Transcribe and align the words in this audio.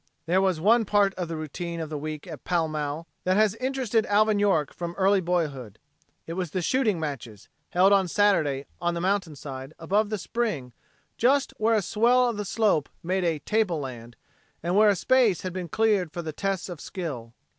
There 0.25 0.41
was 0.41 0.59
one 0.59 0.83
part 0.83 1.13
of 1.13 1.27
the 1.27 1.35
routine 1.37 1.79
of 1.79 1.91
the 1.91 1.97
week 1.99 2.25
at 2.25 2.43
Pall 2.43 2.67
Mall 2.67 3.05
that 3.23 3.37
has 3.37 3.53
interested 3.57 4.03
Alvin 4.07 4.39
York 4.39 4.73
from 4.73 4.95
early 4.95 5.21
boyhood. 5.21 5.77
It 6.25 6.33
was 6.33 6.49
the 6.49 6.63
shooting 6.63 6.99
matches, 6.99 7.49
held 7.69 7.93
on 7.93 8.07
Saturday, 8.07 8.65
on 8.81 8.95
the 8.95 8.99
mountainside, 8.99 9.75
above 9.77 10.09
the 10.09 10.17
spring, 10.17 10.73
just 11.19 11.53
where 11.59 11.75
a 11.75 11.83
swell 11.83 12.27
of 12.27 12.37
the 12.37 12.45
slope 12.45 12.89
made 13.03 13.23
a 13.23 13.37
"table 13.37 13.79
land," 13.79 14.15
and 14.63 14.75
where 14.75 14.89
a 14.89 14.95
space 14.95 15.41
had 15.41 15.53
been 15.53 15.69
cleared 15.69 16.11
for 16.11 16.23
these 16.23 16.33
tests 16.33 16.67
of 16.67 16.81
skill. 16.81 17.33